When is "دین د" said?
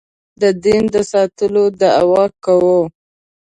0.63-0.95